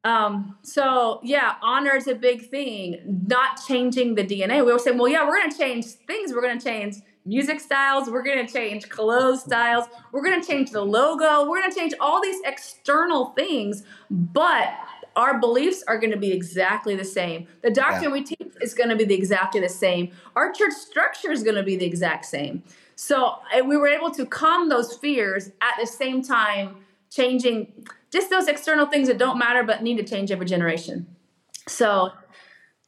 [0.05, 3.25] um, so yeah, honor is a big thing.
[3.27, 4.65] Not changing the DNA.
[4.65, 6.31] We were saying, well, yeah, we're gonna change things.
[6.31, 8.09] We're gonna change music styles.
[8.09, 9.85] We're gonna change clothes styles.
[10.13, 11.49] We're gonna change the logo.
[11.49, 14.73] We're gonna change all these external things, but
[15.15, 17.47] our beliefs are going to be exactly the same.
[17.61, 18.11] The doctrine yeah.
[18.11, 20.11] we teach is going to be the exactly the same.
[20.35, 22.63] Our church structure is going to be the exact same.
[23.01, 23.35] So
[23.65, 26.75] we were able to calm those fears at the same time,
[27.09, 31.07] changing just those external things that don't matter but need to change every generation.
[31.65, 32.11] So,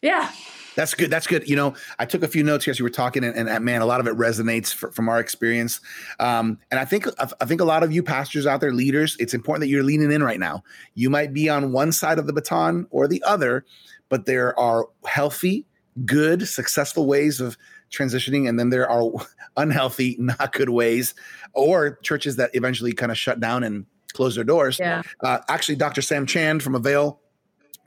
[0.01, 0.29] yeah.
[0.75, 1.09] That's good.
[1.09, 1.47] That's good.
[1.47, 3.81] You know, I took a few notes here as you were talking, and, and man,
[3.81, 5.79] a lot of it resonates for, from our experience.
[6.19, 9.33] Um, and I think I think a lot of you pastors out there, leaders, it's
[9.33, 10.61] important that you're leaning in right now.
[10.93, 13.63] You might be on one side of the baton or the other,
[14.09, 15.65] but there are healthy,
[16.05, 17.57] good, successful ways of
[17.91, 19.11] transitioning, and then there are
[19.57, 21.13] unhealthy, not good ways,
[21.53, 24.79] or churches that eventually kind of shut down and close their doors.
[24.79, 25.03] Yeah.
[25.21, 26.01] Uh, actually, Dr.
[26.01, 27.20] Sam Chand from Avail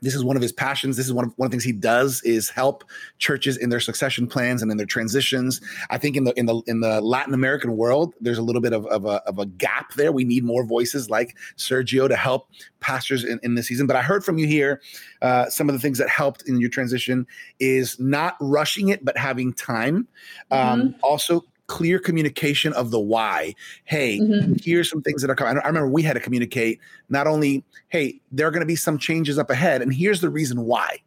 [0.01, 0.97] this is one of his passions.
[0.97, 2.83] This is one of one of the things he does is help
[3.17, 5.61] churches in their succession plans and in their transitions.
[5.89, 8.73] I think in the in the in the Latin American world, there's a little bit
[8.73, 10.11] of, of, a, of a gap there.
[10.11, 13.87] We need more voices like Sergio to help pastors in, in this season.
[13.87, 14.81] But I heard from you here
[15.21, 17.25] uh, some of the things that helped in your transition
[17.59, 20.07] is not rushing it, but having time.
[20.51, 20.99] Um, mm-hmm.
[21.01, 23.55] Also clear communication of the why.
[23.85, 24.53] Hey, mm-hmm.
[24.61, 25.57] here's some things that are coming.
[25.63, 28.97] I remember we had to communicate not only, hey, there are going to be some
[28.97, 30.99] changes up ahead, and here's the reason why.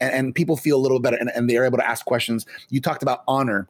[0.00, 2.46] And, and people feel a little better and, and they're able to ask questions.
[2.70, 3.68] You talked about honor.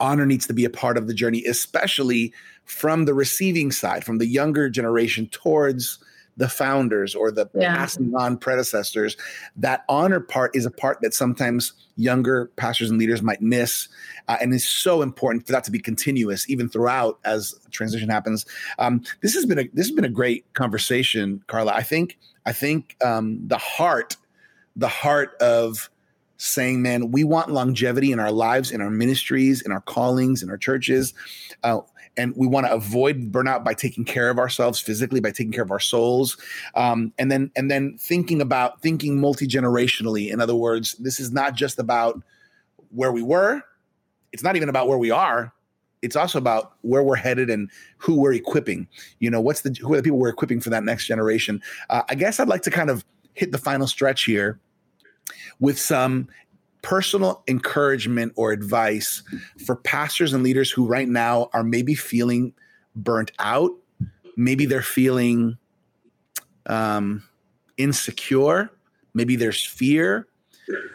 [0.00, 2.32] Honor needs to be a part of the journey, especially
[2.64, 5.98] from the receiving side, from the younger generation towards
[6.36, 7.76] the founders or the yeah.
[7.76, 9.16] passing on predecessors.
[9.56, 13.88] That honor part is a part that sometimes younger pastors and leaders might miss,
[14.28, 18.46] uh, and is so important for that to be continuous even throughout as transition happens.
[18.78, 21.72] Um, this has been a this has been a great conversation, Carla.
[21.72, 24.16] I think I think um, the heart
[24.74, 25.90] the heart of
[26.38, 30.50] saying, man, we want longevity in our lives, in our ministries, in our callings, in
[30.50, 31.14] our churches.
[31.62, 31.78] Uh,
[32.16, 35.64] and we want to avoid burnout by taking care of ourselves physically, by taking care
[35.64, 36.36] of our souls,
[36.74, 40.30] um, and then and then thinking about thinking multi generationally.
[40.30, 42.20] In other words, this is not just about
[42.90, 43.62] where we were;
[44.32, 45.52] it's not even about where we are.
[46.02, 48.88] It's also about where we're headed and who we're equipping.
[49.20, 51.62] You know, what's the who are the people we're equipping for that next generation?
[51.90, 54.60] Uh, I guess I'd like to kind of hit the final stretch here
[55.60, 56.28] with some
[56.82, 59.22] personal encouragement or advice
[59.64, 62.52] for pastors and leaders who right now are maybe feeling
[62.94, 63.70] burnt out
[64.36, 65.56] maybe they're feeling
[66.66, 67.22] um,
[67.76, 68.70] insecure
[69.14, 70.26] maybe there's fear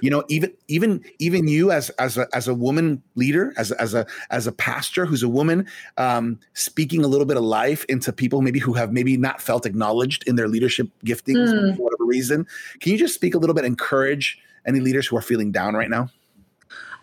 [0.01, 3.93] you know even even even you as as a as a woman leader as as
[3.93, 8.13] a as a pastor who's a woman um, speaking a little bit of life into
[8.13, 11.75] people maybe who have maybe not felt acknowledged in their leadership giftings mm.
[11.75, 12.47] for whatever reason
[12.79, 15.89] can you just speak a little bit encourage any leaders who are feeling down right
[15.89, 16.09] now?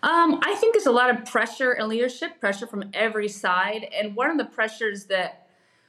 [0.03, 4.15] Um, I think there's a lot of pressure in leadership, pressure from every side, and
[4.15, 5.47] one of the pressures that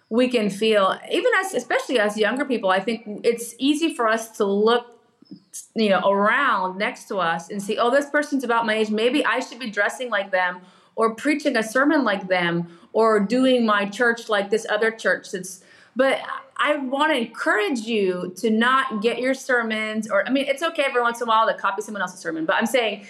[0.09, 4.37] we can feel, even as especially as younger people, I think it's easy for us
[4.39, 4.97] to look
[5.75, 9.25] you know around next to us and see oh this person's about my age maybe
[9.25, 10.61] i should be dressing like them
[10.95, 15.65] or preaching a sermon like them or doing my church like this other church that's
[15.97, 16.21] but
[16.59, 20.85] I want to encourage you to not get your sermons, or I mean, it's okay
[20.85, 23.07] every once in a while to copy someone else's sermon, but I'm saying,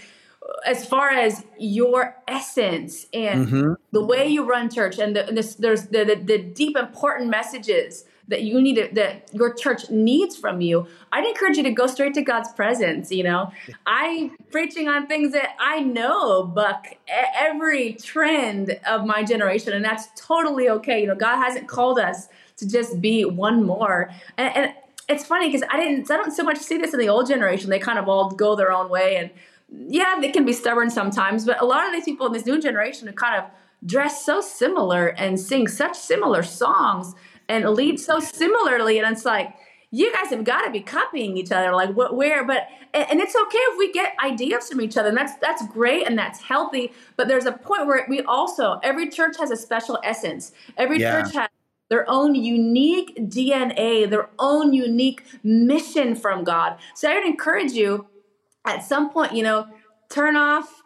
[0.64, 3.72] as far as your essence and mm-hmm.
[3.90, 7.28] the way you run church, and, the, and this, there's the, the, the deep, important
[7.28, 11.70] messages that you need to, that your church needs from you i'd encourage you to
[11.70, 13.52] go straight to god's presence you know
[13.86, 20.08] i preaching on things that i know buck every trend of my generation and that's
[20.16, 24.10] totally okay you know god hasn't called us to just be one more.
[24.36, 24.74] And, and
[25.08, 27.70] it's funny because I didn't, I don't so much see this in the old generation.
[27.70, 29.30] They kind of all go their own way, and
[29.92, 31.44] yeah, they can be stubborn sometimes.
[31.44, 33.50] But a lot of these people in this new generation are kind of
[33.84, 37.14] dress so similar and sing such similar songs
[37.48, 39.54] and lead so similarly, and it's like
[39.92, 43.36] you guys have got to be copying each other like what where but and it's
[43.36, 46.92] okay if we get ideas from each other and that's that's great and that's healthy
[47.16, 51.22] but there's a point where we also every church has a special essence every yeah.
[51.22, 51.48] church has
[51.88, 56.78] their own unique DNA, their own unique mission from God.
[56.94, 58.06] So I would encourage you
[58.64, 59.68] at some point, you know,
[60.10, 60.82] turn off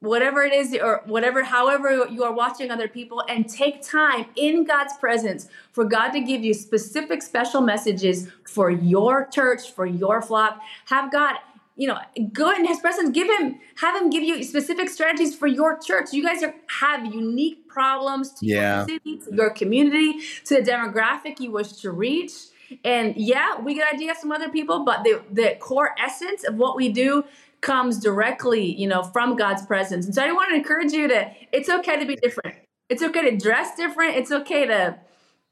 [0.00, 4.62] whatever it is or whatever however you are watching other people and take time in
[4.62, 10.22] God's presence for God to give you specific special messages for your church, for your
[10.22, 10.60] flock.
[10.86, 11.36] Have God
[11.78, 11.96] you know,
[12.32, 16.12] go in his presence, give him, have him give you specific strategies for your church.
[16.12, 18.78] You guys are, have unique problems to yeah.
[18.78, 20.14] your city, to your community,
[20.46, 22.32] to the demographic you wish to reach.
[22.84, 26.76] And yeah, we get ideas from other people, but the, the core essence of what
[26.76, 27.24] we do
[27.60, 30.04] comes directly, you know, from God's presence.
[30.04, 32.56] And so I want to encourage you to, it's okay to be different.
[32.88, 34.16] It's okay to dress different.
[34.16, 34.98] It's okay to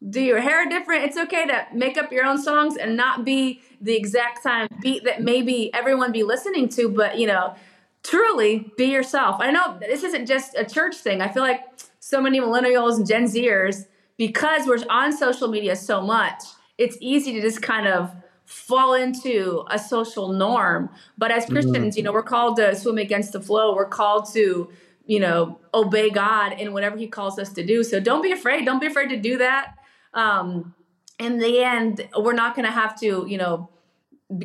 [0.09, 1.05] do your hair different.
[1.05, 5.05] It's okay to make up your own songs and not be the exact time beat
[5.05, 7.55] that maybe everyone be listening to, but you know,
[8.03, 9.37] truly be yourself.
[9.41, 11.21] I know this isn't just a church thing.
[11.21, 11.63] I feel like
[11.99, 16.43] so many millennials and Gen Zers, because we're on social media so much,
[16.79, 20.91] it's easy to just kind of fall into a social norm.
[21.19, 21.53] But as mm-hmm.
[21.55, 21.99] Christians, mm-hmm.
[21.99, 23.75] you know, we're called to swim against the flow.
[23.75, 24.71] We're called to,
[25.07, 27.83] you know, obey God in whatever He calls us to do.
[27.83, 28.65] So don't be afraid.
[28.65, 29.75] Don't be afraid to do that
[30.17, 30.75] um,
[31.19, 33.69] in the end, we're not going to have to, you know,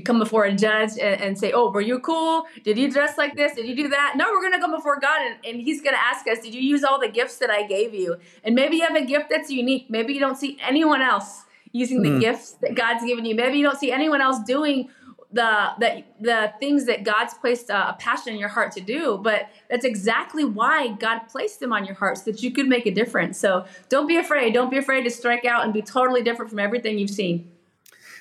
[0.05, 2.45] come before a judge and, and, say, "Oh, were you cool?
[2.63, 3.55] Did you dress like this?
[3.55, 5.95] Did you do that?" No, we're going to come before God, and, and He's going
[5.95, 8.75] to ask us, "Did you use all the gifts that I gave you?" And maybe
[8.77, 9.87] you have a gift that's unique.
[9.89, 12.19] Maybe you don't see anyone else using the mm.
[12.19, 13.33] gifts that God's given you.
[13.33, 14.89] Maybe you don't see anyone else doing
[15.33, 19.19] the the the things that God's placed a, a, passion in your heart to do,
[19.23, 22.85] but that's exactly why God placed them on your heart so that you could make
[22.85, 23.37] a difference.
[23.37, 24.53] So don't be afraid.
[24.53, 27.49] Don't be afraid to strike out and be totally different from everything you've seen.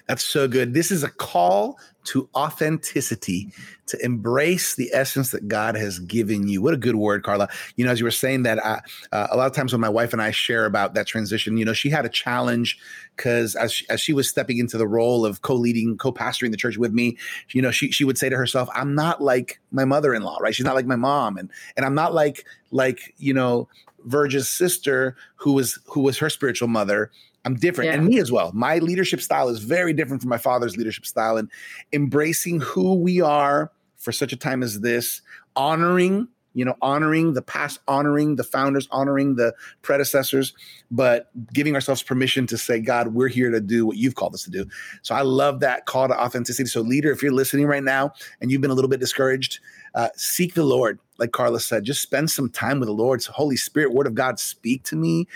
[0.06, 0.74] That's so good.
[0.74, 3.52] This is a call to authenticity,
[3.86, 6.62] to embrace the essence that God has given you.
[6.62, 7.48] What a good word, Carla.
[7.76, 8.80] You know, as you were saying that, uh,
[9.12, 11.64] uh, a lot of times when my wife and I share about that transition, you
[11.64, 12.78] know, she had a challenge
[13.16, 16.78] because as she, as she was stepping into the role of co-leading, co-pastoring the church
[16.78, 17.18] with me,
[17.50, 20.54] you know, she she would say to herself, "I'm not like my mother-in-law, right?
[20.54, 23.68] She's not like my mom, and and I'm not like like you know
[24.04, 27.10] Verge's sister, who was who was her spiritual mother.
[27.44, 27.96] I'm different, yeah.
[27.96, 28.52] and me as well.
[28.52, 31.50] My leadership style is very different from my father's leadership style, and
[31.92, 35.22] embracing who we are for such a time as this,
[35.56, 40.52] honoring you know, honoring the past, honoring the founders, honoring the predecessors,
[40.90, 44.42] but giving ourselves permission to say, God, we're here to do what you've called us
[44.44, 44.66] to do.
[45.02, 46.68] So I love that call to authenticity.
[46.68, 49.60] So, leader, if you're listening right now and you've been a little bit discouraged,
[49.94, 50.98] uh, seek the Lord.
[51.18, 53.22] Like Carla said, just spend some time with the Lord.
[53.22, 55.28] So, Holy Spirit, Word of God, speak to me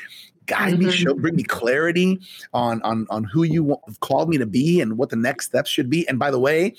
[0.47, 1.21] guide me, show, mm-hmm.
[1.21, 2.21] bring me clarity
[2.53, 5.71] on on on who you have called me to be and what the next steps
[5.71, 6.07] should be.
[6.09, 6.75] And by the way,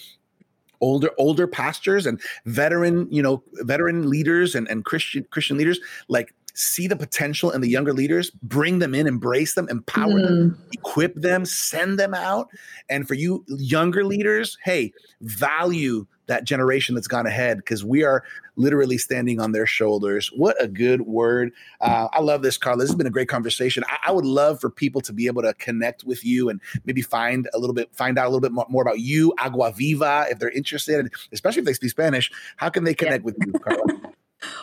[0.81, 6.33] older older pastors and veteran you know veteran leaders and, and christian christian leaders like
[6.55, 10.27] see the potential in the younger leaders bring them in embrace them empower mm.
[10.27, 12.47] them equip them send them out
[12.89, 14.91] and for you younger leaders hey
[15.21, 18.23] value that generation that's gone ahead because we are
[18.55, 20.31] literally standing on their shoulders.
[20.35, 21.51] What a good word.
[21.81, 22.79] Uh, I love this, Carla.
[22.79, 23.83] This has been a great conversation.
[23.87, 27.01] I, I, would love for people to be able to connect with you and maybe
[27.01, 30.25] find a little bit, find out a little bit more, more about you, Agua Viva,
[30.29, 32.31] if they're interested, especially if they speak Spanish.
[32.57, 33.25] How can they connect yeah.
[33.25, 33.83] with you, Carla?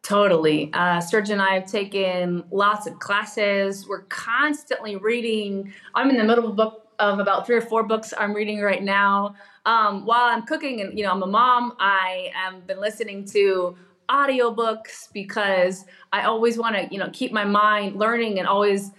[0.02, 0.72] Totally.
[0.74, 3.88] Uh, Sergio and I have taken lots of classes.
[3.88, 5.74] We're constantly reading.
[5.94, 8.60] I'm in the middle of a book of about three or four books I'm reading
[8.62, 9.36] right now.
[9.66, 11.76] Um, while I'm cooking, and you know, I'm a mom.
[11.80, 13.78] I have been listening to
[14.10, 18.92] audiobooks because I always want to, you know, keep my mind learning and always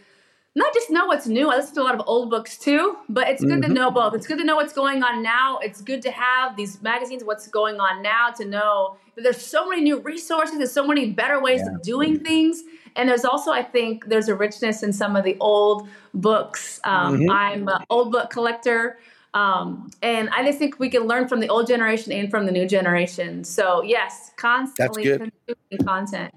[0.60, 1.50] not just know what's new.
[1.50, 3.62] I listen to a lot of old books too, but it's good mm-hmm.
[3.62, 4.14] to know both.
[4.14, 5.58] It's good to know what's going on now.
[5.58, 9.68] It's good to have these magazines, what's going on now, to know that there's so
[9.68, 11.74] many new resources, there's so many better ways yeah.
[11.74, 12.62] of doing things.
[12.96, 16.80] And there's also, I think, there's a richness in some of the old books.
[16.84, 17.30] Um, mm-hmm.
[17.30, 18.98] I'm an old book collector.
[19.32, 22.52] Um, and I just think we can learn from the old generation and from the
[22.52, 23.44] new generation.
[23.44, 26.34] So, yes, constantly consuming content.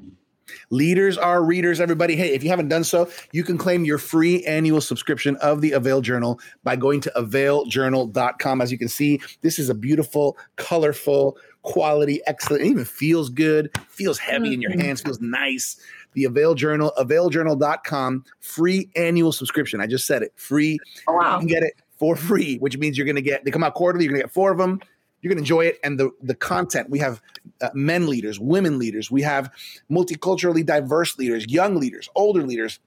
[0.69, 2.15] Leaders are readers, everybody.
[2.15, 5.71] Hey, if you haven't done so, you can claim your free annual subscription of the
[5.71, 8.61] Avail Journal by going to availjournal.com.
[8.61, 12.63] As you can see, this is a beautiful, colorful, quality, excellent.
[12.63, 14.81] It even feels good, feels heavy in your mm-hmm.
[14.81, 15.79] hands, feels nice.
[16.13, 19.81] The Avail Journal, availjournal.com, free annual subscription.
[19.81, 20.79] I just said it, free.
[21.07, 21.33] Oh, wow.
[21.33, 23.73] You can get it for free, which means you're going to get, they come out
[23.73, 24.79] quarterly, you're going to get four of them
[25.23, 25.79] you're going to enjoy it.
[25.83, 27.21] And the, the content, we have
[27.61, 29.51] uh, men leaders, women leaders, we have
[29.89, 32.79] multiculturally diverse leaders, young leaders, older leaders,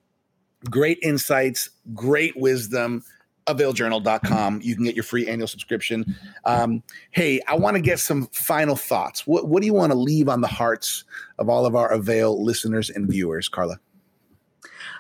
[0.70, 3.02] great insights, great wisdom.
[3.46, 4.60] Availjournal.com.
[4.60, 6.16] You can get your free annual subscription.
[6.44, 6.82] Um,
[7.12, 9.24] hey, I want to get some final thoughts.
[9.24, 11.04] What, what do you want to leave on the hearts
[11.38, 13.78] of all of our Avail listeners and viewers, Carla?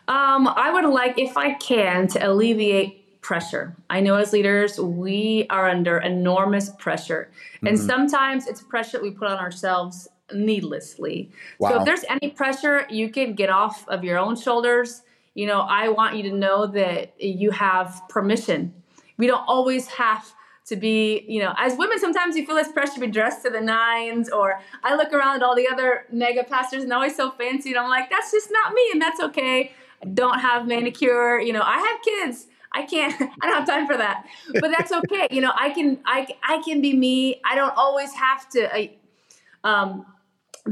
[0.06, 3.76] Um, I would like, if I can, to alleviate pressure.
[3.90, 7.28] I know as leaders, we are under enormous pressure.
[7.62, 7.84] And mm-hmm.
[7.84, 11.32] sometimes it's pressure we put on ourselves needlessly.
[11.58, 11.70] Wow.
[11.70, 15.02] So if there's any pressure, you can get off of your own shoulders.
[15.34, 18.72] You know, I want you to know that you have permission.
[19.18, 20.32] We don't always have
[20.66, 23.50] to be, you know, as women, sometimes you feel this pressure to be dressed to
[23.50, 27.16] the nines, or I look around at all the other mega pastors and they're always
[27.16, 29.72] so fancy, and I'm like, that's just not me, and that's okay.
[30.02, 32.46] I don't have manicure, you know, I have kids.
[32.76, 35.28] I can't, I don't have time for that, but that's okay.
[35.30, 37.40] you know, I can, I, I can be me.
[37.44, 38.96] I don't always have to, I,
[39.64, 40.06] um,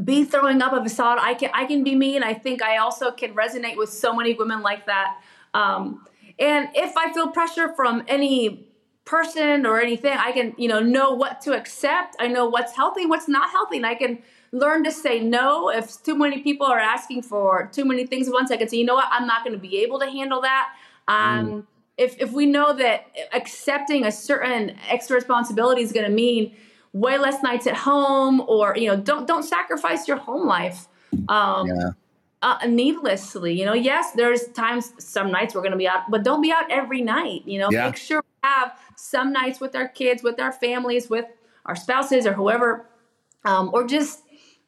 [0.04, 1.18] be throwing up a facade.
[1.20, 2.16] I can, I can be me.
[2.16, 5.20] And I think I also can resonate with so many women like that.
[5.54, 6.04] Um,
[6.38, 8.68] and if I feel pressure from any
[9.04, 12.16] person or anything, I can, you know, know what to accept.
[12.18, 15.68] I know what's healthy, what's not healthy, and I can learn to say no.
[15.68, 18.78] If too many people are asking for too many things at once, I can say,
[18.78, 20.70] you know what, I'm not going to be able to handle that.
[21.06, 21.64] Um, mm.
[21.96, 26.54] If if we know that accepting a certain extra responsibility is going to mean
[26.92, 30.88] way less nights at home, or you know, don't don't sacrifice your home life.
[31.28, 31.90] Um, yeah
[32.44, 33.58] uh, needlessly.
[33.58, 36.52] You know, yes, there's times some nights we're going to be out, but don't be
[36.52, 37.40] out every night.
[37.46, 37.86] You know, yeah.
[37.86, 41.24] make sure we have some nights with our kids, with our families, with
[41.64, 42.86] our spouses or whoever,
[43.46, 44.23] um, or just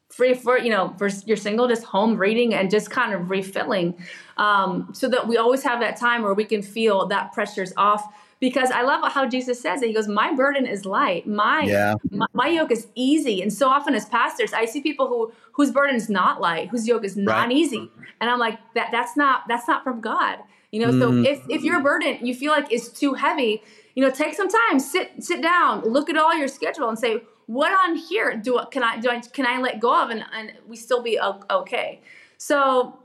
[0.09, 3.93] free for you know for you're single just home reading and just kind of refilling
[4.37, 8.03] um, so that we always have that time where we can feel that pressure's off
[8.39, 9.87] because I love how Jesus says it.
[9.87, 11.25] He goes, "My burden is light.
[11.27, 11.95] My, yeah.
[12.11, 15.71] my, my yoke is easy." And so often as pastors, I see people who whose
[15.71, 17.51] burden is not light, whose yoke is not right.
[17.51, 17.89] easy,
[18.21, 20.39] and I'm like, "That that's not that's not from God."
[20.71, 20.99] You know, mm.
[21.25, 23.63] so if if your burden you feel like is too heavy,
[23.95, 27.23] you know, take some time, sit sit down, look at all your schedule, and say,
[27.47, 30.53] "What on here do can I do I can I let go of?" And and
[30.67, 32.01] we still be okay.
[32.37, 32.99] So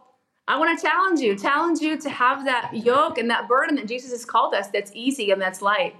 [0.49, 3.89] I want to challenge you, challenge you to have that yoke and that burden that
[3.89, 5.97] Jesus has called us that's easy and that's light.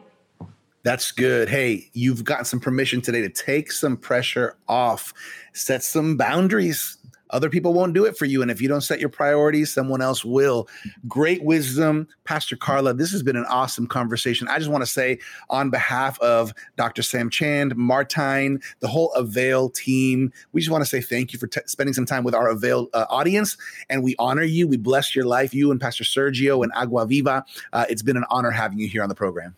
[0.83, 1.49] That's good.
[1.49, 5.15] Hey, you've got some permission today to take some pressure off,
[5.53, 6.99] set some boundaries,
[7.33, 8.43] other people won't do it for you.
[8.43, 10.69] And if you don't set your priorities, someone else will.
[11.09, 12.95] Great wisdom, Pastor Carla.
[12.95, 14.49] This has been an awesome conversation.
[14.49, 15.19] I just want to say,
[15.51, 17.03] on behalf of Dr.
[17.03, 21.47] Sam Chand, Martijn, the whole Avail team, we just want to say thank you for
[21.47, 23.57] t- spending some time with our Avail uh, audience.
[23.89, 24.69] And we honor you.
[24.69, 27.45] We bless your life, you and Pastor Sergio and Agua Viva.
[27.73, 29.57] Uh, it's been an honor having you here on the program.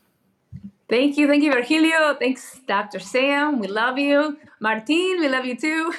[0.89, 1.27] Thank you.
[1.27, 2.15] Thank you, Virgilio.
[2.15, 3.01] Thanks, Dr.
[3.01, 3.59] Sam.
[3.59, 4.39] We love you.
[4.63, 5.93] Martijn, we love you too.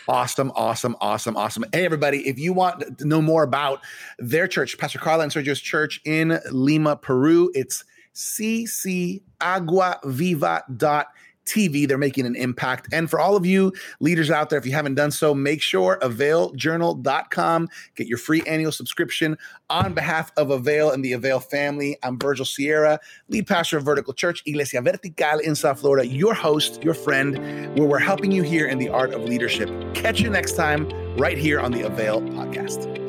[0.09, 1.65] Awesome, awesome, awesome, awesome.
[1.73, 3.81] Hey, everybody, if you want to know more about
[4.19, 7.85] their church, Pastor Carla and Sergio's church in Lima, Peru, it's
[8.15, 11.05] ccaguaviva.com
[11.47, 11.87] TV.
[11.87, 12.89] They're making an impact.
[12.93, 15.99] And for all of you leaders out there, if you haven't done so, make sure
[16.03, 19.37] availjournal.com, get your free annual subscription.
[19.71, 24.13] On behalf of Avail and the Avail family, I'm Virgil Sierra, lead pastor of Vertical
[24.13, 27.39] Church, Iglesia Vertical in South Florida, your host, your friend,
[27.79, 29.69] where we're helping you here in the art of leadership.
[29.95, 33.04] Catch you next time right here on the Avail podcast.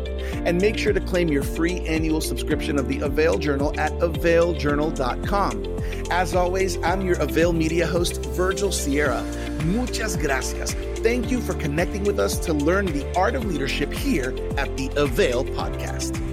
[0.45, 5.81] And make sure to claim your free annual subscription of the Avail Journal at availjournal.com.
[6.11, 9.23] As always, I'm your Avail Media host, Virgil Sierra.
[9.65, 10.73] Muchas gracias.
[10.99, 14.89] Thank you for connecting with us to learn the art of leadership here at the
[14.95, 16.30] Avail Podcast.